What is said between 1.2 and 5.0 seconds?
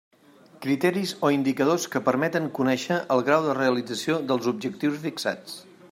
o indicadors que permeten conèixer el grau de realització dels objectius